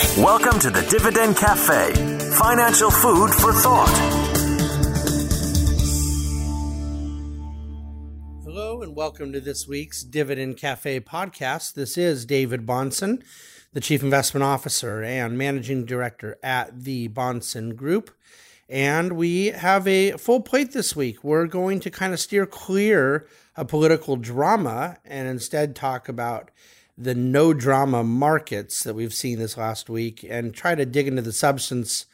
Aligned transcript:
Welcome 0.00 0.58
to 0.60 0.70
the 0.70 0.80
Dividend 0.88 1.36
Cafe, 1.36 1.92
financial 2.34 2.90
food 2.90 3.28
for 3.34 3.52
thought. 3.52 3.90
Hello, 8.42 8.80
and 8.80 8.96
welcome 8.96 9.30
to 9.34 9.40
this 9.40 9.68
week's 9.68 10.02
Dividend 10.02 10.56
Cafe 10.56 11.00
podcast. 11.00 11.74
This 11.74 11.98
is 11.98 12.24
David 12.24 12.64
Bahnsen, 12.64 13.22
the 13.74 13.80
Chief 13.80 14.02
Investment 14.02 14.42
Officer 14.42 15.02
and 15.02 15.36
Managing 15.36 15.84
Director 15.84 16.38
at 16.42 16.84
the 16.84 17.10
Bahnsen 17.10 17.76
Group. 17.76 18.10
And 18.70 19.12
we 19.12 19.48
have 19.48 19.86
a 19.86 20.12
full 20.12 20.40
plate 20.40 20.72
this 20.72 20.96
week. 20.96 21.22
We're 21.22 21.46
going 21.46 21.78
to 21.80 21.90
kind 21.90 22.14
of 22.14 22.20
steer 22.20 22.46
clear 22.46 23.26
of 23.54 23.68
political 23.68 24.16
drama 24.16 24.96
and 25.04 25.28
instead 25.28 25.76
talk 25.76 26.08
about 26.08 26.50
the 27.00 27.14
no 27.14 27.54
drama 27.54 28.04
markets 28.04 28.82
that 28.82 28.94
we've 28.94 29.14
seen 29.14 29.38
this 29.38 29.56
last 29.56 29.88
week 29.88 30.24
and 30.28 30.54
try 30.54 30.74
to 30.74 30.84
dig 30.84 31.08
into 31.08 31.22
the 31.22 31.32
substance 31.32 32.04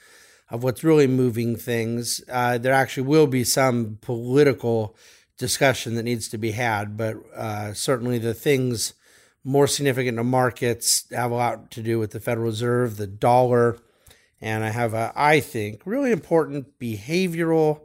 of 0.48 0.62
what's 0.62 0.84
really 0.84 1.08
moving 1.08 1.56
things. 1.56 2.22
Uh, 2.30 2.56
there 2.56 2.72
actually 2.72 3.02
will 3.02 3.26
be 3.26 3.42
some 3.42 3.98
political 4.00 4.96
discussion 5.38 5.96
that 5.96 6.04
needs 6.04 6.28
to 6.28 6.38
be 6.38 6.52
had, 6.52 6.96
but 6.96 7.16
uh, 7.34 7.74
certainly 7.74 8.18
the 8.18 8.32
things 8.32 8.94
more 9.42 9.66
significant 9.66 10.16
to 10.18 10.24
markets 10.24 11.04
have 11.10 11.32
a 11.32 11.34
lot 11.34 11.70
to 11.72 11.82
do 11.82 11.98
with 11.98 12.12
the 12.12 12.20
Federal 12.20 12.46
Reserve, 12.46 12.96
the 12.96 13.08
dollar, 13.08 13.78
and 14.40 14.64
I 14.64 14.70
have 14.70 14.94
a, 14.94 15.12
I 15.16 15.40
think, 15.40 15.82
really 15.84 16.12
important 16.12 16.78
behavioral 16.78 17.80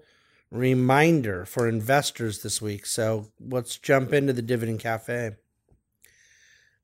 reminder 0.52 1.46
for 1.46 1.68
investors 1.68 2.44
this 2.44 2.62
week. 2.62 2.86
So 2.86 3.32
let's 3.40 3.78
jump 3.78 4.14
into 4.14 4.34
the 4.34 4.42
Dividend 4.44 4.82
Cafe. 4.82 5.32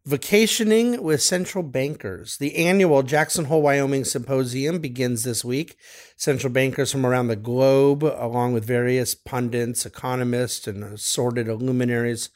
Vacationing 0.08 1.04
with 1.04 1.22
Central 1.22 1.66
Bankers. 1.66 2.38
The 2.38 2.56
annual 2.56 3.04
Jackson 3.04 3.44
Hole, 3.44 3.62
Wyoming 3.62 4.06
symposium 4.06 4.80
begins 4.80 5.24
this 5.24 5.44
week. 5.44 5.76
Central 6.16 6.54
bankers 6.54 6.94
from 6.94 7.06
around 7.06 7.28
the 7.28 7.36
globe, 7.36 8.06
along 8.06 8.54
with 8.54 8.64
various 8.64 9.14
pundits, 9.14 9.86
economists, 9.86 10.66
and 10.66 10.82
assorted 10.82 11.50
luminaries, 11.50 12.30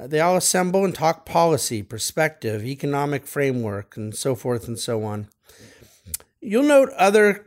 uh, 0.00 0.06
they 0.06 0.20
all 0.20 0.36
assemble 0.36 0.84
and 0.84 0.94
talk 0.94 1.26
policy, 1.26 1.82
perspective, 1.82 2.64
economic 2.64 3.26
framework, 3.26 3.96
and 3.96 4.14
so 4.14 4.36
forth 4.36 4.68
and 4.68 4.78
so 4.78 5.02
on. 5.02 5.26
You'll 6.40 6.62
note 6.62 6.90
other 6.90 7.44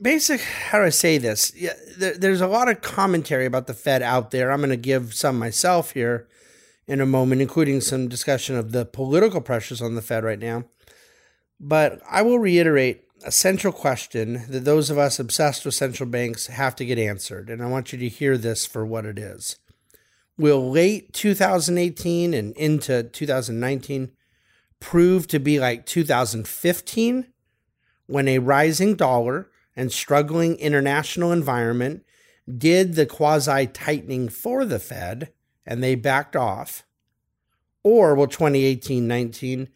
basic. 0.00 0.40
How 0.40 0.78
do 0.78 0.84
I 0.84 0.90
say 0.90 1.18
this? 1.18 1.52
There's 1.98 2.40
a 2.40 2.46
lot 2.46 2.68
of 2.68 2.82
commentary 2.82 3.46
about 3.46 3.66
the 3.66 3.74
Fed 3.74 4.02
out 4.02 4.30
there. 4.30 4.52
I'm 4.52 4.60
going 4.60 4.70
to 4.70 4.76
give 4.76 5.12
some 5.12 5.40
myself 5.40 5.90
here 5.90 6.28
in 6.86 7.00
a 7.00 7.06
moment, 7.06 7.42
including 7.42 7.80
some 7.80 8.08
discussion 8.08 8.56
of 8.56 8.72
the 8.72 8.84
political 8.84 9.40
pressures 9.40 9.82
on 9.82 9.94
the 9.94 10.02
Fed 10.02 10.24
right 10.24 10.38
now. 10.38 10.64
But 11.58 12.00
I 12.08 12.22
will 12.22 12.38
reiterate 12.38 13.04
a 13.24 13.32
central 13.32 13.72
question 13.72 14.44
that 14.48 14.64
those 14.64 14.90
of 14.90 14.98
us 14.98 15.18
obsessed 15.18 15.64
with 15.64 15.74
central 15.74 16.08
banks 16.08 16.46
have 16.48 16.76
to 16.76 16.84
get 16.84 16.98
answered. 16.98 17.48
And 17.48 17.62
I 17.62 17.66
want 17.66 17.92
you 17.92 17.98
to 17.98 18.08
hear 18.08 18.36
this 18.36 18.66
for 18.66 18.84
what 18.84 19.06
it 19.06 19.18
is. 19.18 19.56
Will 20.38 20.70
late 20.70 21.12
2018 21.14 22.34
and 22.34 22.54
into 22.56 23.02
2019 23.04 24.12
prove 24.80 25.26
to 25.28 25.38
be 25.38 25.58
like 25.58 25.86
2015 25.86 27.26
when 28.06 28.28
a 28.28 28.38
rising 28.38 28.94
dollar 28.94 29.50
and 29.74 29.90
struggling 29.90 30.56
international 30.56 31.32
environment 31.32 32.04
did 32.46 32.94
the 32.94 33.06
quasi 33.06 33.66
tightening 33.66 34.28
for 34.28 34.64
the 34.64 34.78
Fed 34.78 35.32
and 35.66 35.82
they 35.82 35.94
backed 35.94 36.36
off? 36.36 36.84
Or 37.82 38.14
will 38.14 38.26
2018 38.26 39.06
19 39.06 39.68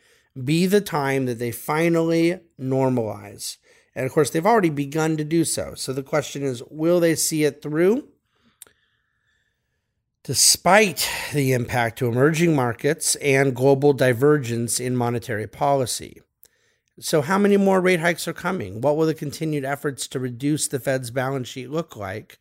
be 0.42 0.66
the 0.66 0.80
time 0.80 1.26
that 1.26 1.38
they 1.38 1.50
finally 1.50 2.40
normalize? 2.60 3.56
And 3.94 4.06
of 4.06 4.12
course, 4.12 4.30
they've 4.30 4.46
already 4.46 4.70
begun 4.70 5.16
to 5.16 5.24
do 5.24 5.44
so. 5.44 5.74
So 5.74 5.92
the 5.92 6.02
question 6.02 6.42
is 6.42 6.62
will 6.70 7.00
they 7.00 7.14
see 7.14 7.44
it 7.44 7.62
through? 7.62 8.08
Despite 10.22 11.08
the 11.32 11.52
impact 11.52 11.98
to 11.98 12.08
emerging 12.08 12.54
markets 12.54 13.14
and 13.16 13.56
global 13.56 13.92
divergence 13.92 14.78
in 14.78 14.94
monetary 14.94 15.46
policy. 15.46 16.20
So, 17.00 17.22
how 17.22 17.38
many 17.38 17.56
more 17.56 17.80
rate 17.80 18.00
hikes 18.00 18.28
are 18.28 18.34
coming? 18.34 18.82
What 18.82 18.98
will 18.98 19.06
the 19.06 19.14
continued 19.14 19.64
efforts 19.64 20.06
to 20.08 20.18
reduce 20.18 20.68
the 20.68 20.78
Fed's 20.78 21.10
balance 21.10 21.48
sheet 21.48 21.70
look 21.70 21.96
like? 21.96 22.38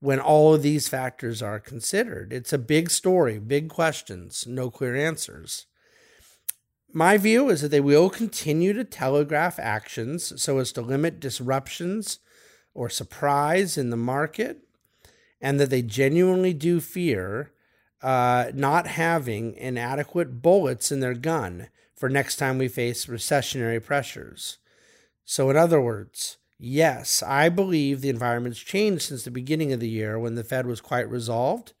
When 0.00 0.20
all 0.20 0.54
of 0.54 0.62
these 0.62 0.88
factors 0.88 1.42
are 1.42 1.58
considered. 1.58 2.32
It's 2.32 2.52
a 2.52 2.58
big 2.58 2.90
story, 2.90 3.38
big 3.38 3.68
questions, 3.68 4.46
no 4.46 4.70
clear 4.70 4.94
answers. 4.94 5.66
My 6.92 7.18
view 7.18 7.50
is 7.50 7.60
that 7.62 7.68
they 7.68 7.80
will 7.80 8.08
continue 8.08 8.72
to 8.72 8.84
telegraph 8.84 9.58
actions 9.58 10.40
so 10.40 10.58
as 10.58 10.72
to 10.72 10.80
limit 10.80 11.20
disruptions 11.20 12.20
or 12.74 12.88
surprise 12.88 13.76
in 13.76 13.90
the 13.90 13.96
market, 13.96 14.58
and 15.40 15.60
that 15.60 15.70
they 15.70 15.82
genuinely 15.82 16.52
do 16.52 16.80
fear 16.80 17.52
uh, 18.02 18.50
not 18.54 18.86
having 18.86 19.54
inadequate 19.54 20.40
bullets 20.40 20.92
in 20.92 21.00
their 21.00 21.14
gun 21.14 21.68
for 21.94 22.08
next 22.08 22.36
time 22.36 22.58
we 22.58 22.68
face 22.68 23.06
recessionary 23.06 23.84
pressures. 23.84 24.58
So, 25.24 25.50
in 25.50 25.56
other 25.56 25.80
words, 25.80 26.38
Yes, 26.58 27.22
I 27.22 27.48
believe 27.48 28.00
the 28.00 28.08
environment's 28.08 28.58
changed 28.58 29.02
since 29.02 29.22
the 29.22 29.30
beginning 29.30 29.72
of 29.72 29.80
the 29.80 29.88
year 29.88 30.18
when 30.18 30.34
the 30.34 30.42
Fed 30.42 30.66
was 30.66 30.80
quite 30.80 31.08
resolved. 31.08 31.72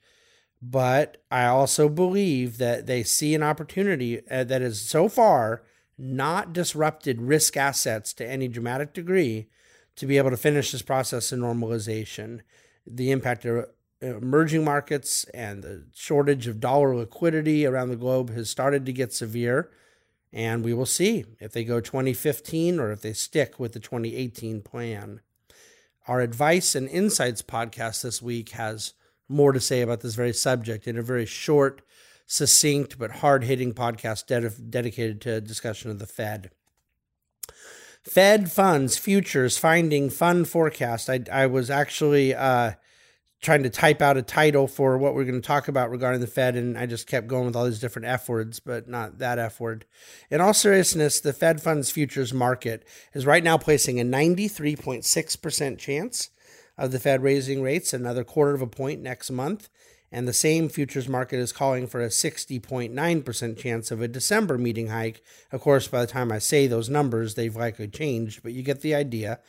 But 0.62 1.22
I 1.30 1.46
also 1.46 1.88
believe 1.88 2.58
that 2.58 2.86
they 2.86 3.02
see 3.02 3.34
an 3.34 3.42
opportunity 3.42 4.20
uh, 4.30 4.44
that 4.44 4.62
has 4.62 4.80
so 4.80 5.08
far 5.08 5.62
not 5.96 6.52
disrupted 6.52 7.20
risk 7.20 7.56
assets 7.56 8.12
to 8.14 8.28
any 8.28 8.46
dramatic 8.46 8.92
degree 8.92 9.48
to 9.96 10.06
be 10.06 10.16
able 10.16 10.30
to 10.30 10.36
finish 10.36 10.70
this 10.70 10.82
process 10.82 11.32
of 11.32 11.40
normalization. 11.40 12.40
The 12.86 13.10
impact 13.10 13.44
of 13.44 13.66
emerging 14.00 14.64
markets 14.64 15.24
and 15.34 15.62
the 15.62 15.86
shortage 15.92 16.46
of 16.46 16.60
dollar 16.60 16.94
liquidity 16.94 17.66
around 17.66 17.88
the 17.88 17.96
globe 17.96 18.30
has 18.30 18.48
started 18.48 18.86
to 18.86 18.92
get 18.92 19.12
severe. 19.12 19.70
And 20.32 20.64
we 20.64 20.74
will 20.74 20.86
see 20.86 21.24
if 21.40 21.52
they 21.52 21.64
go 21.64 21.80
2015 21.80 22.78
or 22.78 22.92
if 22.92 23.00
they 23.00 23.12
stick 23.12 23.58
with 23.58 23.72
the 23.72 23.80
2018 23.80 24.62
plan. 24.62 25.20
Our 26.06 26.20
advice 26.20 26.74
and 26.74 26.88
insights 26.88 27.42
podcast 27.42 28.02
this 28.02 28.22
week 28.22 28.50
has 28.50 28.94
more 29.28 29.52
to 29.52 29.60
say 29.60 29.82
about 29.82 30.00
this 30.00 30.14
very 30.14 30.32
subject 30.32 30.86
in 30.86 30.98
a 30.98 31.02
very 31.02 31.26
short, 31.26 31.82
succinct, 32.26 32.98
but 32.98 33.10
hard 33.10 33.44
hitting 33.44 33.72
podcast 33.72 34.26
ded- 34.26 34.70
dedicated 34.70 35.20
to 35.22 35.40
discussion 35.40 35.90
of 35.90 35.98
the 35.98 36.06
Fed. 36.06 36.50
Fed 38.02 38.50
funds 38.50 38.96
futures 38.96 39.58
finding 39.58 40.08
fund 40.08 40.48
forecast. 40.48 41.10
I, 41.10 41.20
I 41.30 41.46
was 41.46 41.68
actually 41.68 42.34
uh, 42.34 42.72
trying 43.40 43.62
to 43.62 43.70
type 43.70 44.02
out 44.02 44.16
a 44.16 44.22
title 44.22 44.66
for 44.66 44.98
what 44.98 45.14
we're 45.14 45.24
going 45.24 45.40
to 45.40 45.46
talk 45.46 45.68
about 45.68 45.90
regarding 45.90 46.20
the 46.20 46.26
Fed, 46.26 46.56
and 46.56 46.76
I 46.76 46.86
just 46.86 47.06
kept 47.06 47.28
going 47.28 47.46
with 47.46 47.54
all 47.54 47.66
these 47.66 47.78
different 47.78 48.08
F 48.08 48.28
words, 48.28 48.58
but 48.58 48.88
not 48.88 49.18
that 49.18 49.38
F 49.38 49.60
word. 49.60 49.84
In 50.30 50.40
all 50.40 50.54
seriousness, 50.54 51.20
the 51.20 51.32
Fed 51.32 51.62
funds 51.62 51.90
futures 51.90 52.34
market 52.34 52.84
is 53.14 53.26
right 53.26 53.44
now 53.44 53.56
placing 53.56 54.00
a 54.00 54.04
93.6% 54.04 55.78
chance 55.78 56.30
of 56.76 56.90
the 56.90 56.98
Fed 56.98 57.22
raising 57.22 57.62
rates 57.62 57.92
another 57.92 58.24
quarter 58.24 58.54
of 58.54 58.62
a 58.62 58.66
point 58.66 59.02
next 59.02 59.30
month. 59.30 59.68
And 60.10 60.26
the 60.26 60.32
same 60.32 60.70
futures 60.70 61.06
market 61.06 61.38
is 61.38 61.52
calling 61.52 61.86
for 61.86 62.00
a 62.00 62.08
60.9% 62.08 63.58
chance 63.58 63.90
of 63.90 64.00
a 64.00 64.08
December 64.08 64.56
meeting 64.56 64.86
hike. 64.86 65.22
Of 65.52 65.60
course, 65.60 65.86
by 65.86 66.00
the 66.00 66.06
time 66.06 66.32
I 66.32 66.38
say 66.38 66.66
those 66.66 66.88
numbers, 66.88 67.34
they've 67.34 67.54
likely 67.54 67.88
changed, 67.88 68.42
but 68.42 68.52
you 68.52 68.62
get 68.62 68.80
the 68.80 68.94
idea 68.94 69.40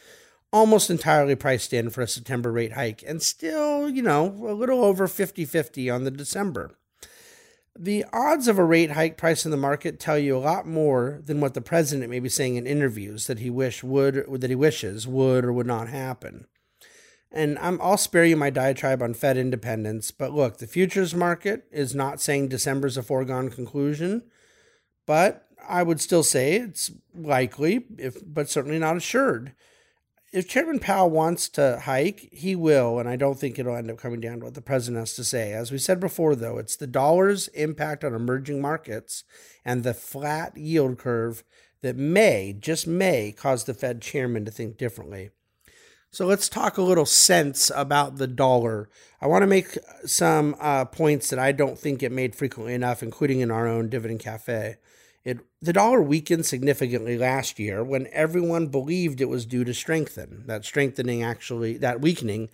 almost 0.51 0.89
entirely 0.89 1.35
priced 1.35 1.73
in 1.73 1.89
for 1.89 2.01
a 2.01 2.07
September 2.07 2.51
rate 2.51 2.73
hike, 2.73 3.03
and 3.05 3.21
still, 3.21 3.89
you 3.89 4.01
know, 4.01 4.25
a 4.47 4.53
little 4.53 4.83
over 4.83 5.07
50 5.07 5.45
50 5.45 5.89
on 5.89 6.03
the 6.03 6.11
December. 6.11 6.71
The 7.77 8.03
odds 8.11 8.47
of 8.47 8.57
a 8.57 8.63
rate 8.63 8.91
hike 8.91 9.15
price 9.15 9.45
in 9.45 9.51
the 9.51 9.57
market 9.57 9.99
tell 9.99 10.17
you 10.17 10.35
a 10.35 10.39
lot 10.39 10.67
more 10.67 11.21
than 11.23 11.39
what 11.39 11.53
the 11.53 11.61
president 11.61 12.09
may 12.09 12.19
be 12.19 12.27
saying 12.27 12.55
in 12.55 12.67
interviews 12.67 13.27
that 13.27 13.39
he 13.39 13.49
wish 13.49 13.83
would 13.83 14.25
that 14.41 14.49
he 14.49 14.55
wishes 14.55 15.07
would 15.07 15.45
or 15.45 15.53
would 15.53 15.67
not 15.67 15.87
happen. 15.87 16.45
And 17.31 17.59
I'm, 17.59 17.79
I'll 17.79 17.97
spare 17.97 18.25
you 18.25 18.35
my 18.35 18.49
diatribe 18.49 19.03
on 19.03 19.13
Fed 19.13 19.37
independence, 19.37 20.09
but 20.09 20.33
look, 20.33 20.57
the 20.57 20.67
futures 20.67 21.13
market 21.13 21.65
is 21.71 21.93
not 21.93 22.19
saying 22.19 22.47
December's 22.47 22.97
a 22.97 23.03
foregone 23.03 23.49
conclusion, 23.51 24.23
but 25.05 25.45
I 25.67 25.83
would 25.83 26.01
still 26.01 26.23
say 26.23 26.55
it's 26.55 26.89
likely, 27.15 27.85
if 27.99 28.17
but 28.25 28.49
certainly 28.49 28.79
not 28.79 28.97
assured 28.97 29.53
if 30.31 30.47
Chairman 30.47 30.79
Powell 30.79 31.09
wants 31.09 31.49
to 31.49 31.81
hike, 31.85 32.29
he 32.31 32.55
will, 32.55 32.99
and 32.99 33.09
I 33.09 33.15
don't 33.15 33.39
think 33.39 33.57
it'll 33.57 33.75
end 33.75 33.89
up 33.89 33.97
coming 33.97 34.21
down 34.21 34.39
to 34.39 34.45
what 34.45 34.53
the 34.53 34.61
president 34.61 34.99
has 34.99 35.15
to 35.15 35.23
say. 35.23 35.53
As 35.53 35.71
we 35.71 35.77
said 35.77 35.99
before, 35.99 36.35
though, 36.35 36.57
it's 36.57 36.75
the 36.75 36.87
dollar's 36.87 37.47
impact 37.49 38.03
on 38.03 38.13
emerging 38.13 38.61
markets 38.61 39.23
and 39.65 39.83
the 39.83 39.93
flat 39.93 40.55
yield 40.55 40.99
curve 40.99 41.43
that 41.81 41.95
may, 41.95 42.53
just 42.57 42.85
may, 42.85 43.31
cause 43.31 43.63
the 43.63 43.73
Fed 43.73 44.01
chairman 44.01 44.45
to 44.45 44.51
think 44.51 44.77
differently. 44.77 45.31
So 46.11 46.25
let's 46.25 46.49
talk 46.49 46.77
a 46.77 46.83
little 46.83 47.05
sense 47.05 47.71
about 47.75 48.17
the 48.17 48.27
dollar. 48.27 48.89
I 49.21 49.27
want 49.27 49.43
to 49.43 49.47
make 49.47 49.77
some 50.05 50.55
uh, 50.59 50.85
points 50.85 51.29
that 51.29 51.39
I 51.39 51.51
don't 51.51 51.77
think 51.77 51.99
get 51.99 52.11
made 52.11 52.35
frequently 52.35 52.73
enough, 52.73 53.03
including 53.03 53.41
in 53.41 53.51
our 53.51 53.67
own 53.67 53.89
Dividend 53.89 54.19
Cafe. 54.19 54.77
It, 55.23 55.39
the 55.61 55.73
dollar 55.73 56.01
weakened 56.01 56.45
significantly 56.45 57.17
last 57.17 57.59
year 57.59 57.83
when 57.83 58.07
everyone 58.11 58.67
believed 58.67 59.19
it 59.19 59.29
was 59.29 59.45
due 59.45 59.63
to 59.65 59.73
strengthen. 59.73 60.43
That 60.47 60.65
strengthening 60.65 61.23
actually, 61.23 61.77
that 61.77 62.01
weakening 62.01 62.49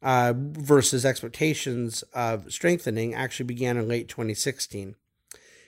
uh, 0.00 0.34
versus 0.36 1.04
expectations 1.04 2.02
of 2.12 2.52
strengthening 2.52 3.14
actually 3.14 3.46
began 3.46 3.76
in 3.76 3.88
late 3.88 4.08
2016. 4.08 4.94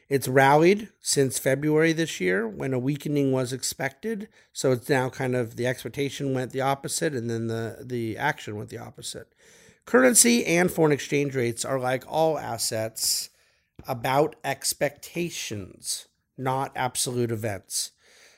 It's 0.09 0.29
rallied 0.29 0.91
since 1.01 1.39
February 1.39 1.93
this 1.93 2.21
year 2.21 2.47
when 2.47 2.73
a 2.73 2.79
weakening 2.79 3.33
was 3.33 3.53
expected. 3.53 4.29
So 4.53 4.71
it's 4.71 4.89
now 4.89 5.09
kind 5.09 5.35
of 5.35 5.57
the 5.57 5.67
expectation 5.67 6.33
went 6.33 6.53
the 6.53 6.61
opposite 6.61 7.13
and 7.13 7.29
then 7.29 7.49
the, 7.49 7.79
the 7.83 8.17
action 8.17 8.57
went 8.57 8.69
the 8.69 8.79
opposite. 8.79 9.33
Currency 9.85 10.45
and 10.47 10.71
foreign 10.71 10.93
exchange 10.93 11.35
rates 11.35 11.65
are 11.65 11.81
like 11.81 12.05
all 12.07 12.39
assets 12.39 13.31
about 13.89 14.37
expectations, 14.45 16.07
not 16.37 16.73
absolute 16.75 17.31
events. 17.31 17.93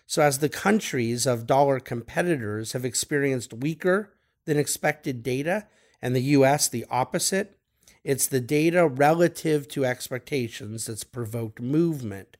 So, 0.06 0.22
as 0.22 0.38
the 0.38 0.48
countries 0.48 1.26
of 1.26 1.46
dollar 1.46 1.80
competitors 1.80 2.72
have 2.72 2.84
experienced 2.84 3.52
weaker 3.52 4.14
than 4.46 4.58
expected 4.58 5.22
data, 5.22 5.66
and 6.00 6.16
the 6.16 6.22
US 6.22 6.68
the 6.68 6.86
opposite, 6.90 7.58
it's 8.04 8.26
the 8.26 8.40
data 8.40 8.86
relative 8.86 9.68
to 9.68 9.84
expectations 9.84 10.86
that's 10.86 11.04
provoked 11.04 11.60
movement. 11.60 12.36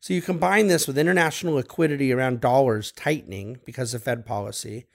So, 0.00 0.14
you 0.14 0.22
combine 0.22 0.68
this 0.68 0.86
with 0.86 0.96
international 0.96 1.54
liquidity 1.54 2.12
around 2.12 2.40
dollars 2.40 2.90
tightening 2.92 3.58
because 3.66 3.92
of 3.92 4.02
Fed 4.02 4.24
policy, 4.24 4.86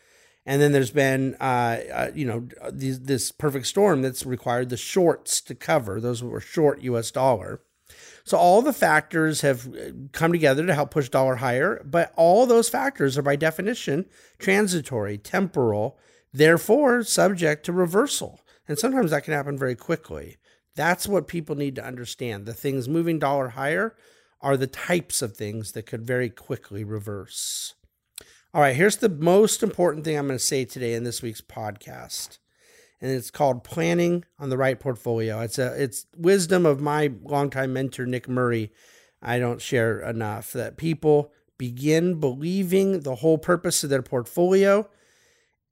and 0.49 0.59
then 0.59 0.71
there's 0.71 0.89
been, 0.89 1.35
uh, 1.39 1.77
uh, 1.93 2.11
you 2.15 2.25
know, 2.25 2.47
these, 2.71 3.01
this 3.01 3.31
perfect 3.31 3.67
storm 3.67 4.01
that's 4.01 4.25
required 4.25 4.69
the 4.69 4.77
shorts 4.77 5.41
to 5.41 5.53
cover. 5.53 6.01
Those 6.01 6.21
who 6.21 6.29
were 6.29 6.41
short 6.41 6.81
U.S. 6.81 7.11
dollar. 7.11 7.61
So 8.23 8.37
all 8.37 8.61
the 8.61 8.73
factors 8.73 9.41
have 9.41 9.67
uh, 9.67 9.91
come 10.11 10.31
together 10.31 10.65
to 10.65 10.73
help 10.73 10.91
push 10.91 11.09
dollar 11.09 11.35
higher, 11.35 11.81
but 11.85 12.13
all 12.15 12.45
those 12.45 12.69
factors 12.69 13.17
are 13.17 13.21
by 13.21 13.35
definition 13.35 14.05
transitory, 14.37 15.17
temporal, 15.17 15.97
therefore 16.33 17.03
subject 17.03 17.65
to 17.65 17.73
reversal. 17.73 18.41
And 18.67 18.77
sometimes 18.77 19.11
that 19.11 19.23
can 19.23 19.33
happen 19.33 19.57
very 19.57 19.75
quickly. 19.75 20.37
That's 20.75 21.07
what 21.07 21.27
people 21.27 21.55
need 21.55 21.75
to 21.75 21.85
understand. 21.85 22.45
The 22.45 22.53
things 22.53 22.87
moving 22.87 23.19
dollar 23.19 23.49
higher 23.49 23.95
are 24.41 24.55
the 24.55 24.67
types 24.67 25.21
of 25.21 25.35
things 25.35 25.73
that 25.73 25.85
could 25.85 26.05
very 26.05 26.29
quickly 26.29 26.83
reverse. 26.83 27.73
All 28.53 28.61
right, 28.61 28.75
here's 28.75 28.97
the 28.97 29.09
most 29.09 29.61
important 29.61 30.05
thing 30.05 30.17
I'm 30.17 30.27
going 30.27 30.39
to 30.39 30.43
say 30.43 30.65
today 30.65 30.93
in 30.93 31.03
this 31.03 31.21
week's 31.21 31.41
podcast. 31.41 32.37
And 33.01 33.11
it's 33.11 33.31
called 33.31 33.63
planning 33.63 34.25
on 34.37 34.49
the 34.49 34.57
right 34.57 34.79
portfolio. 34.79 35.39
It's 35.41 35.57
a 35.57 35.81
it's 35.81 36.05
wisdom 36.17 36.65
of 36.65 36.81
my 36.81 37.11
longtime 37.23 37.71
mentor 37.71 38.05
Nick 38.05 38.27
Murray. 38.27 38.71
I 39.21 39.39
don't 39.39 39.61
share 39.61 39.99
enough 40.01 40.51
that 40.53 40.77
people 40.77 41.31
begin 41.57 42.19
believing 42.19 43.01
the 43.01 43.15
whole 43.15 43.37
purpose 43.37 43.83
of 43.83 43.89
their 43.89 44.01
portfolio 44.01 44.89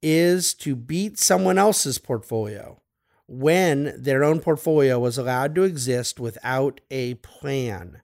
is 0.02 0.54
to 0.54 0.76
beat 0.76 1.18
someone 1.18 1.58
else's 1.58 1.98
portfolio 1.98 2.80
when 3.26 3.94
their 3.96 4.24
own 4.24 4.40
portfolio 4.40 4.98
was 4.98 5.18
allowed 5.18 5.54
to 5.54 5.64
exist 5.64 6.18
without 6.18 6.80
a 6.90 7.14
plan. 7.14 8.00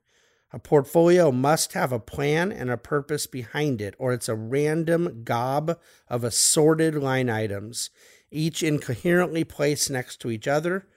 A 0.53 0.59
portfolio 0.59 1.31
must 1.31 1.73
have 1.73 1.91
a 1.91 1.99
plan 1.99 2.51
and 2.51 2.69
a 2.69 2.77
purpose 2.77 3.27
behind 3.27 3.81
it, 3.81 3.95
or 3.97 4.13
it's 4.13 4.29
a 4.29 4.35
random 4.35 5.23
gob 5.23 5.77
of 6.07 6.23
assorted 6.23 6.95
line 6.95 7.29
items, 7.29 7.89
each 8.31 8.63
incoherently 8.63 9.43
placed 9.43 9.89
next 9.89 10.17
to 10.21 10.31
each 10.31 10.47
other, 10.47 10.87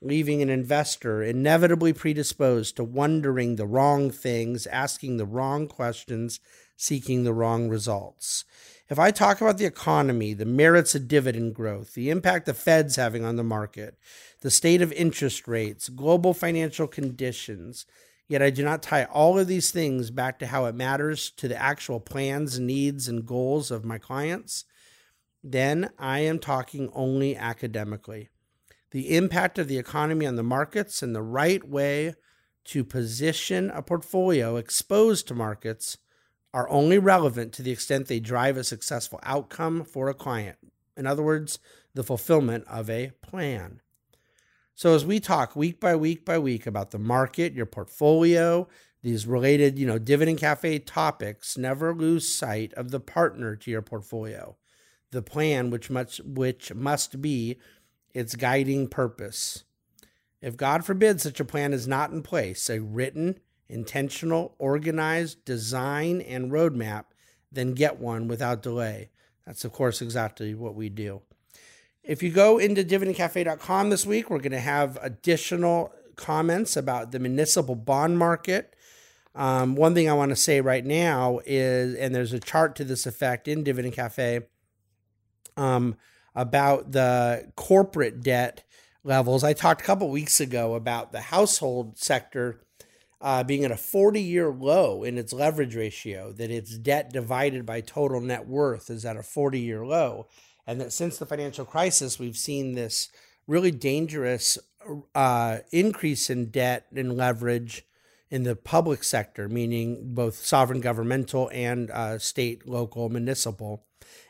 leaving 0.00 0.42
an 0.42 0.50
investor 0.50 1.22
inevitably 1.22 1.92
predisposed 1.92 2.76
to 2.76 2.84
wondering 2.84 3.56
the 3.56 3.66
wrong 3.66 4.10
things, 4.10 4.66
asking 4.66 5.16
the 5.16 5.24
wrong 5.24 5.66
questions, 5.66 6.40
seeking 6.76 7.24
the 7.24 7.32
wrong 7.32 7.68
results. 7.68 8.44
If 8.88 8.98
I 8.98 9.10
talk 9.10 9.40
about 9.40 9.58
the 9.58 9.64
economy, 9.64 10.32
the 10.32 10.44
merits 10.44 10.94
of 10.94 11.08
dividend 11.08 11.54
growth, 11.54 11.94
the 11.94 12.10
impact 12.10 12.46
the 12.46 12.54
Fed's 12.54 12.96
having 12.96 13.24
on 13.24 13.36
the 13.36 13.42
market, 13.42 13.98
the 14.42 14.50
state 14.50 14.80
of 14.80 14.92
interest 14.92 15.48
rates, 15.48 15.88
global 15.88 16.34
financial 16.34 16.86
conditions, 16.86 17.86
Yet 18.28 18.42
I 18.42 18.50
do 18.50 18.64
not 18.64 18.82
tie 18.82 19.04
all 19.04 19.38
of 19.38 19.46
these 19.46 19.70
things 19.70 20.10
back 20.10 20.38
to 20.40 20.46
how 20.46 20.64
it 20.66 20.74
matters 20.74 21.30
to 21.30 21.46
the 21.46 21.60
actual 21.60 22.00
plans, 22.00 22.58
needs, 22.58 23.06
and 23.08 23.24
goals 23.24 23.70
of 23.70 23.84
my 23.84 23.98
clients. 23.98 24.64
Then 25.48 25.90
I 25.96 26.20
am 26.20 26.40
talking 26.40 26.90
only 26.92 27.36
academically. 27.36 28.30
The 28.90 29.14
impact 29.16 29.60
of 29.60 29.68
the 29.68 29.78
economy 29.78 30.26
on 30.26 30.34
the 30.34 30.42
markets 30.42 31.04
and 31.04 31.14
the 31.14 31.22
right 31.22 31.66
way 31.68 32.14
to 32.64 32.82
position 32.82 33.70
a 33.70 33.80
portfolio 33.80 34.56
exposed 34.56 35.28
to 35.28 35.36
markets 35.36 35.98
are 36.52 36.68
only 36.68 36.98
relevant 36.98 37.52
to 37.52 37.62
the 37.62 37.70
extent 37.70 38.08
they 38.08 38.18
drive 38.18 38.56
a 38.56 38.64
successful 38.64 39.20
outcome 39.22 39.84
for 39.84 40.08
a 40.08 40.14
client. 40.14 40.58
In 40.96 41.06
other 41.06 41.22
words, 41.22 41.60
the 41.94 42.02
fulfillment 42.02 42.64
of 42.66 42.90
a 42.90 43.12
plan. 43.22 43.82
So 44.74 44.96
as 44.96 45.06
we 45.06 45.20
talk 45.20 45.54
week 45.54 45.78
by 45.78 45.94
week 45.94 46.24
by 46.24 46.40
week 46.40 46.66
about 46.66 46.90
the 46.90 46.98
market, 46.98 47.52
your 47.52 47.66
portfolio, 47.66 48.66
these 49.04 49.28
related, 49.28 49.78
you 49.78 49.86
know, 49.86 50.00
dividend 50.00 50.40
cafe 50.40 50.80
topics, 50.80 51.56
never 51.56 51.94
lose 51.94 52.28
sight 52.28 52.74
of 52.74 52.90
the 52.90 52.98
partner 52.98 53.54
to 53.54 53.70
your 53.70 53.82
portfolio, 53.82 54.56
the 55.10 55.22
plan 55.22 55.70
which 55.70 55.90
must 55.90 56.24
which 56.24 56.74
must 56.74 57.20
be 57.20 57.58
its 58.12 58.34
guiding 58.34 58.88
purpose. 58.88 59.64
If 60.40 60.56
God 60.56 60.84
forbid 60.84 61.20
such 61.20 61.40
a 61.40 61.44
plan 61.44 61.72
is 61.72 61.88
not 61.88 62.10
in 62.10 62.22
place, 62.22 62.68
a 62.70 62.80
written, 62.80 63.40
intentional, 63.68 64.54
organized 64.58 65.44
design 65.44 66.20
and 66.20 66.50
roadmap, 66.50 67.04
then 67.50 67.72
get 67.72 67.98
one 67.98 68.28
without 68.28 68.62
delay. 68.62 69.10
That's 69.46 69.64
of 69.64 69.72
course 69.72 70.02
exactly 70.02 70.54
what 70.54 70.74
we 70.74 70.88
do. 70.88 71.22
If 72.02 72.22
you 72.22 72.30
go 72.30 72.58
into 72.58 72.84
dividendcafe.com 72.84 73.90
this 73.90 74.06
week, 74.06 74.30
we're 74.30 74.38
going 74.38 74.52
to 74.52 74.60
have 74.60 74.98
additional 75.02 75.92
comments 76.14 76.76
about 76.76 77.12
the 77.12 77.18
municipal 77.18 77.74
bond 77.74 78.18
market. 78.18 78.74
Um, 79.34 79.74
one 79.74 79.94
thing 79.94 80.08
I 80.08 80.14
want 80.14 80.30
to 80.30 80.36
say 80.36 80.60
right 80.60 80.84
now 80.84 81.40
is, 81.44 81.94
and 81.96 82.14
there's 82.14 82.32
a 82.32 82.40
chart 82.40 82.76
to 82.76 82.84
this 82.84 83.06
effect 83.06 83.48
in 83.48 83.64
Dividend 83.64 83.94
Cafe 83.94 84.42
um, 85.56 85.96
about 86.34 86.92
the 86.92 87.50
corporate 87.56 88.22
debt 88.22 88.64
levels. 89.04 89.44
I 89.44 89.52
talked 89.52 89.80
a 89.80 89.84
couple 89.84 90.10
weeks 90.10 90.40
ago 90.40 90.74
about 90.74 91.12
the 91.12 91.20
household 91.20 91.98
sector 91.98 92.60
uh, 93.20 93.42
being 93.44 93.64
at 93.64 93.70
a 93.70 93.76
40 93.76 94.20
year 94.20 94.50
low 94.50 95.02
in 95.02 95.16
its 95.16 95.32
leverage 95.32 95.74
ratio, 95.74 96.32
that 96.32 96.50
its 96.50 96.76
debt 96.76 97.12
divided 97.12 97.64
by 97.64 97.80
total 97.80 98.20
net 98.20 98.46
worth 98.46 98.90
is 98.90 99.04
at 99.04 99.16
a 99.16 99.22
40 99.22 99.60
year 99.60 99.86
low 99.86 100.26
and 100.66 100.80
that 100.80 100.92
since 100.92 101.18
the 101.18 101.26
financial 101.26 101.64
crisis, 101.64 102.18
we've 102.18 102.36
seen 102.36 102.74
this 102.74 103.08
really 103.46 103.70
dangerous 103.70 104.58
uh, 105.14 105.58
increase 105.70 106.28
in 106.28 106.50
debt 106.50 106.86
and 106.94 107.16
leverage 107.16 107.84
in 108.30 108.42
the 108.42 108.56
public 108.56 109.04
sector, 109.04 109.48
meaning 109.48 110.14
both 110.14 110.44
sovereign 110.44 110.80
governmental 110.80 111.50
and 111.52 111.90
uh, 111.90 112.18
state, 112.18 112.68
local, 112.68 113.08
municipal, 113.08 113.84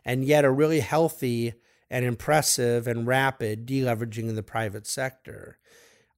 and 0.04 0.24
yet 0.24 0.44
a 0.44 0.50
really 0.50 0.80
healthy 0.80 1.54
and 1.90 2.04
impressive 2.04 2.86
and 2.86 3.06
rapid 3.06 3.66
deleveraging 3.66 4.28
in 4.28 4.34
the 4.34 4.42
private 4.42 4.86
sector. 4.86 5.58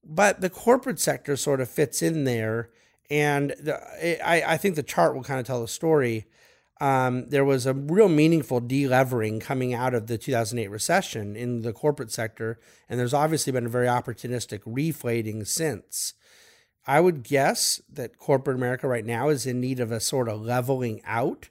But 0.03 0.41
the 0.41 0.49
corporate 0.49 0.99
sector 0.99 1.35
sort 1.35 1.61
of 1.61 1.69
fits 1.69 2.01
in 2.01 2.23
there. 2.23 2.69
And 3.09 3.51
the, 3.59 4.27
I, 4.27 4.53
I 4.53 4.57
think 4.57 4.75
the 4.75 4.83
chart 4.83 5.15
will 5.15 5.23
kind 5.23 5.39
of 5.39 5.45
tell 5.45 5.61
the 5.61 5.67
story 5.67 6.27
um, 6.81 7.27
there 7.27 7.43
was 7.43 7.65
a 7.65 7.73
real 7.73 8.07
meaningful 8.07 8.61
delevering 8.61 9.41
coming 9.41 9.73
out 9.73 9.93
of 9.93 10.07
the 10.07 10.17
2008 10.17 10.69
recession 10.69 11.35
in 11.35 11.61
the 11.61 11.73
corporate 11.73 12.11
sector, 12.11 12.59
and 12.87 12.97
there's 12.97 13.13
obviously 13.13 13.51
been 13.51 13.65
a 13.65 13.69
very 13.69 13.87
opportunistic 13.87 14.61
reflating 14.65 15.45
since. 15.45 16.13
I 16.89 16.99
would 16.99 17.21
guess 17.21 17.83
that 17.93 18.17
corporate 18.17 18.57
America 18.57 18.87
right 18.87 19.05
now 19.05 19.29
is 19.29 19.45
in 19.45 19.61
need 19.61 19.79
of 19.79 19.91
a 19.91 19.99
sort 19.99 20.27
of 20.27 20.41
leveling 20.41 21.03
out 21.05 21.49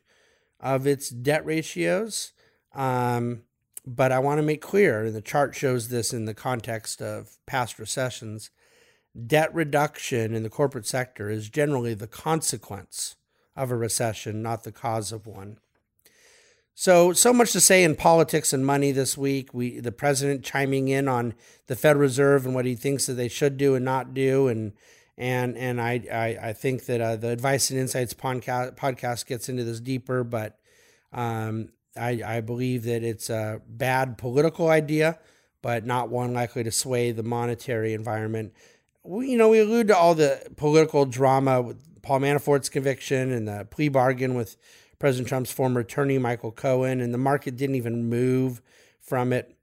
of 0.58 0.84
its 0.84 1.10
debt 1.10 1.46
ratios. 1.46 2.32
Um, 2.74 3.42
but 3.86 4.10
I 4.10 4.18
want 4.18 4.38
to 4.38 4.42
make 4.42 4.60
clear, 4.60 5.04
and 5.04 5.14
the 5.14 5.22
chart 5.22 5.54
shows 5.54 5.90
this 5.90 6.12
in 6.12 6.24
the 6.24 6.34
context 6.34 7.00
of 7.00 7.38
past 7.46 7.78
recessions 7.78 8.50
debt 9.26 9.54
reduction 9.54 10.34
in 10.34 10.42
the 10.42 10.50
corporate 10.50 10.86
sector 10.86 11.30
is 11.30 11.48
generally 11.48 11.94
the 11.94 12.06
consequence 12.08 13.14
of 13.56 13.70
a 13.70 13.76
recession, 13.76 14.42
not 14.42 14.64
the 14.64 14.72
cause 14.72 15.12
of 15.12 15.26
one. 15.26 15.58
So, 16.74 17.12
so 17.12 17.32
much 17.32 17.52
to 17.52 17.60
say 17.60 17.84
in 17.84 17.94
politics 17.94 18.52
and 18.52 18.66
money 18.66 18.90
this 18.90 19.16
week. 19.16 19.54
We, 19.54 19.78
the 19.78 19.92
president 19.92 20.44
chiming 20.44 20.88
in 20.88 21.06
on 21.06 21.34
the 21.66 21.76
Federal 21.76 22.02
Reserve 22.02 22.44
and 22.44 22.56
what 22.56 22.66
he 22.66 22.74
thinks 22.74 23.06
that 23.06 23.14
they 23.14 23.28
should 23.28 23.56
do 23.56 23.76
and 23.76 23.84
not 23.84 24.14
do, 24.14 24.48
and 24.48 24.72
and 25.18 25.58
and 25.58 25.80
I 25.80 26.00
I, 26.10 26.48
I 26.48 26.52
think 26.52 26.86
that 26.86 27.00
uh, 27.00 27.16
the 27.16 27.28
Advice 27.28 27.70
and 27.70 27.78
Insights 27.78 28.14
podcast 28.14 28.76
podcast 28.76 29.26
gets 29.26 29.48
into 29.48 29.64
this 29.64 29.80
deeper, 29.80 30.22
but 30.22 30.58
um, 31.12 31.70
I 31.96 32.22
I 32.24 32.40
believe 32.40 32.84
that 32.84 33.02
it's 33.02 33.28
a 33.28 33.60
bad 33.68 34.16
political 34.16 34.68
idea, 34.68 35.18
but 35.60 35.84
not 35.84 36.08
one 36.08 36.32
likely 36.32 36.62
to 36.62 36.70
sway 36.70 37.10
the 37.10 37.24
monetary 37.24 37.92
environment. 37.92 38.54
We, 39.02 39.30
you 39.30 39.38
know, 39.38 39.48
we 39.48 39.58
allude 39.58 39.88
to 39.88 39.96
all 39.96 40.14
the 40.14 40.40
political 40.56 41.04
drama 41.04 41.60
with 41.60 42.00
Paul 42.02 42.20
Manafort's 42.20 42.68
conviction 42.68 43.32
and 43.32 43.48
the 43.48 43.66
plea 43.68 43.88
bargain 43.88 44.34
with 44.34 44.56
President 45.00 45.28
Trump's 45.28 45.50
former 45.50 45.80
attorney, 45.80 46.18
Michael 46.18 46.52
Cohen, 46.52 47.00
and 47.00 47.12
the 47.12 47.18
market 47.18 47.56
didn't 47.56 47.76
even 47.76 48.08
move 48.08 48.62
from 49.00 49.32
it. 49.32 49.56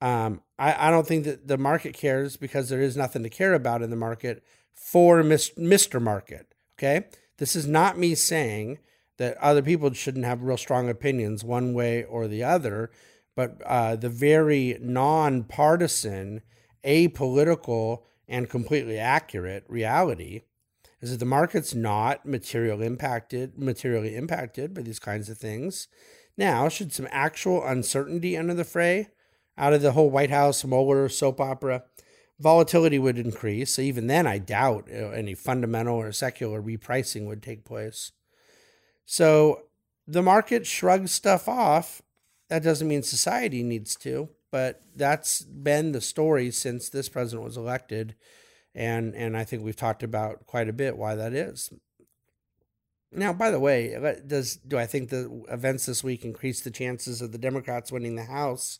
Um, 0.00 0.42
I, 0.58 0.88
I, 0.88 0.90
don't 0.90 1.06
think 1.06 1.24
that 1.26 1.46
the 1.46 1.56
market 1.56 1.94
cares 1.94 2.36
because 2.36 2.68
there 2.68 2.80
is 2.80 2.96
nothing 2.96 3.22
to 3.22 3.30
care 3.30 3.54
about 3.54 3.82
in 3.82 3.90
the 3.90 3.96
market 3.96 4.42
for 4.74 5.22
Mr. 5.22 6.00
Market. 6.00 6.46
Okay. 6.78 7.06
This 7.38 7.56
is 7.56 7.66
not 7.66 7.98
me 7.98 8.14
saying 8.14 8.78
that 9.18 9.36
other 9.38 9.62
people 9.62 9.92
shouldn't 9.92 10.24
have 10.24 10.42
real 10.42 10.56
strong 10.56 10.88
opinions 10.88 11.44
one 11.44 11.74
way 11.74 12.04
or 12.04 12.28
the 12.28 12.44
other, 12.44 12.90
but 13.34 13.60
uh, 13.64 13.96
the 13.96 14.08
very 14.08 14.78
nonpartisan, 14.80 16.42
apolitical, 16.84 18.02
and 18.28 18.48
completely 18.48 18.98
accurate 18.98 19.64
reality 19.68 20.42
is 21.00 21.10
that 21.10 21.18
the 21.18 21.26
market's 21.26 21.74
not 21.74 22.24
material 22.24 22.80
impacted, 22.80 23.58
materially 23.58 24.14
impacted 24.14 24.72
by 24.72 24.82
these 24.82 25.00
kinds 25.00 25.28
of 25.28 25.36
things. 25.36 25.88
Now, 26.36 26.68
should 26.68 26.92
some 26.92 27.08
actual 27.10 27.64
uncertainty 27.66 28.36
enter 28.36 28.54
the 28.54 28.64
fray 28.64 29.08
out 29.58 29.72
of 29.72 29.82
the 29.82 29.92
whole 29.92 30.10
White 30.10 30.30
House 30.30 30.64
Mueller 30.64 31.08
soap 31.08 31.40
opera, 31.40 31.84
volatility 32.42 32.98
would 32.98 33.18
increase. 33.18 33.78
Even 33.78 34.06
then, 34.06 34.26
I 34.26 34.38
doubt 34.38 34.88
uh, 34.90 35.10
any 35.10 35.34
fundamental 35.34 35.96
or 35.96 36.12
secular 36.12 36.60
repricing 36.60 37.26
would 37.26 37.42
take 37.42 37.64
place. 37.64 38.12
So 39.04 39.62
the 40.06 40.22
market 40.22 40.66
shrugs 40.66 41.12
stuff 41.12 41.48
off. 41.48 42.02
That 42.48 42.62
doesn't 42.62 42.88
mean 42.88 43.02
society 43.02 43.62
needs 43.62 43.96
to, 43.96 44.28
but 44.50 44.82
that's 44.94 45.42
been 45.42 45.92
the 45.92 46.00
story 46.00 46.50
since 46.50 46.88
this 46.88 47.08
president 47.08 47.44
was 47.44 47.56
elected 47.56 48.14
and 48.74 49.14
and 49.14 49.36
I 49.36 49.44
think 49.44 49.62
we've 49.62 49.76
talked 49.76 50.02
about 50.02 50.46
quite 50.46 50.68
a 50.68 50.72
bit 50.72 50.96
why 50.96 51.14
that 51.14 51.32
is. 51.32 51.72
Now, 53.14 53.32
by 53.32 53.50
the 53.50 53.60
way, 53.60 54.18
does 54.26 54.56
do 54.56 54.78
I 54.78 54.86
think 54.86 55.10
the 55.10 55.44
events 55.50 55.86
this 55.86 56.02
week 56.02 56.24
increase 56.24 56.62
the 56.62 56.70
chances 56.70 57.20
of 57.20 57.32
the 57.32 57.38
Democrats 57.38 57.92
winning 57.92 58.16
the 58.16 58.24
House? 58.24 58.78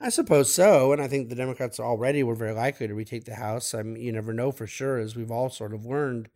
I 0.00 0.10
suppose 0.10 0.52
so, 0.52 0.92
and 0.92 1.02
I 1.02 1.08
think 1.08 1.28
the 1.28 1.34
Democrats 1.34 1.80
already 1.80 2.22
were 2.22 2.36
very 2.36 2.52
likely 2.52 2.86
to 2.86 2.94
retake 2.94 3.24
the 3.24 3.34
House. 3.34 3.74
I 3.74 3.82
mean, 3.82 4.00
you 4.00 4.12
never 4.12 4.32
know 4.32 4.52
for 4.52 4.66
sure, 4.66 4.98
as 4.98 5.16
we've 5.16 5.30
all 5.30 5.50
sort 5.50 5.74
of 5.74 5.84
learned. 5.84 6.28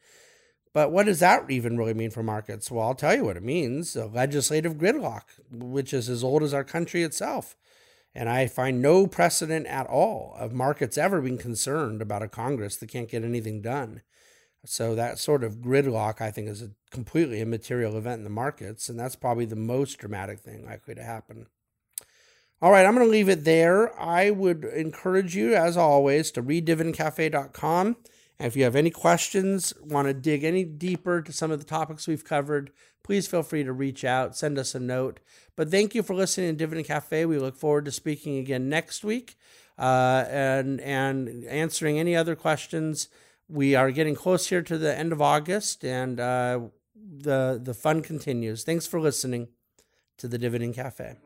But 0.73 0.90
what 0.90 1.07
does 1.07 1.21
that 1.21 1.49
even 1.50 1.76
really 1.76 1.95
mean 1.95 2.11
for 2.11 2.23
markets? 2.23 2.71
Well, 2.71 2.87
I'll 2.87 2.95
tell 2.95 3.14
you 3.14 3.25
what 3.25 3.37
it 3.37 3.42
means: 3.45 3.95
a 3.95 4.07
legislative 4.07 4.75
gridlock, 4.75 5.25
which 5.50 5.95
is 5.95 6.09
as 6.09 6.25
old 6.25 6.42
as 6.42 6.52
our 6.52 6.64
country 6.64 7.02
itself. 7.04 7.57
And 8.14 8.28
I 8.28 8.47
find 8.47 8.83
no 8.83 9.07
precedent 9.07 9.66
at 9.66 9.87
all 9.87 10.35
of 10.38 10.52
markets 10.52 10.99
ever 10.99 11.21
being 11.21 11.38
concerned 11.38 12.02
about 12.02 12.23
a 12.23 12.28
Congress 12.28 12.76
that 12.76 12.90
can't 12.90 13.09
get 13.09 13.25
anything 13.25 13.62
done. 13.62 14.02
So 14.64 14.95
that 14.95 15.19
sort 15.19 15.45
of 15.45 15.57
gridlock, 15.57 16.21
I 16.21 16.31
think, 16.31 16.49
is 16.49 16.62
a 16.62 16.73
completely 16.90 17.40
immaterial 17.40 17.97
event 17.97 18.19
in 18.19 18.25
the 18.25 18.31
markets, 18.31 18.88
and 18.88 18.99
that's 18.99 19.16
probably 19.16 19.45
the 19.45 19.57
most 19.57 19.99
dramatic 19.99 20.40
thing 20.40 20.64
likely 20.64 20.95
to 20.95 21.02
happen. 21.02 21.47
All 22.62 22.71
right, 22.71 22.87
I'm 22.87 22.95
going 22.95 23.04
to 23.04 23.11
leave 23.11 23.28
it 23.28 23.42
there. 23.42 24.00
I 24.00 24.31
would 24.31 24.64
encourage 24.64 25.35
you, 25.35 25.52
as 25.52 25.76
always, 25.76 26.31
to 26.31 26.42
read 26.42 26.64
dividendcafe.com. 26.64 27.97
And 28.38 28.47
if 28.47 28.54
you 28.54 28.62
have 28.62 28.76
any 28.76 28.90
questions, 28.90 29.75
want 29.83 30.07
to 30.07 30.14
dig 30.14 30.45
any 30.45 30.62
deeper 30.64 31.21
to 31.23 31.33
some 31.33 31.50
of 31.50 31.59
the 31.59 31.64
topics 31.64 32.07
we've 32.07 32.25
covered, 32.25 32.71
please 33.02 33.26
feel 33.26 33.42
free 33.42 33.64
to 33.64 33.73
reach 33.73 34.04
out, 34.04 34.37
send 34.37 34.59
us 34.59 34.76
a 34.76 34.81
note. 34.81 35.19
But 35.57 35.73
thank 35.73 35.97
you 35.97 36.04
for 36.04 36.14
listening 36.14 36.50
to 36.50 36.57
Dividend 36.57 36.87
Cafe. 36.87 37.25
We 37.25 37.37
look 37.37 37.57
forward 37.57 37.85
to 37.87 37.90
speaking 37.90 38.38
again 38.38 38.69
next 38.69 39.02
week 39.02 39.37
uh, 39.76 40.25
and 40.28 40.81
and 40.81 41.45
answering 41.47 41.99
any 41.99 42.14
other 42.14 42.37
questions. 42.37 43.09
We 43.49 43.75
are 43.75 43.90
getting 43.90 44.14
close 44.14 44.47
here 44.47 44.62
to 44.62 44.78
the 44.78 44.97
end 44.97 45.12
of 45.12 45.21
August, 45.21 45.85
and 45.85 46.21
uh, 46.21 46.61
the 46.95 47.61
the 47.61 47.75
fun 47.75 48.02
continues. 48.02 48.62
Thanks 48.62 48.87
for 48.87 49.00
listening 49.00 49.49
to 50.19 50.28
the 50.28 50.38
Dividend 50.38 50.75
Cafe. 50.75 51.16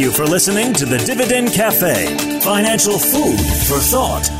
Thank 0.00 0.16
you 0.16 0.24
for 0.24 0.30
listening 0.30 0.72
to 0.72 0.86
the 0.86 0.96
Dividend 0.96 1.52
Cafe, 1.52 2.40
financial 2.40 2.98
food 2.98 3.38
for 3.38 3.78
thought. 3.78 4.39